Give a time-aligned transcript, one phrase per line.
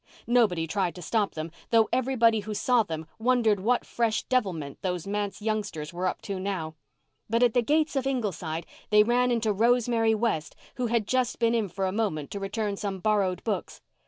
[0.25, 5.05] Nobody tried to stop them, though everybody who saw them wondered what fresh devilment those
[5.05, 6.73] manse youngsters were up to now.
[7.29, 11.53] But at the gate of Ingleside they ran into Rosemary West, who had just been
[11.53, 13.79] in for a moment to return some borrowed books.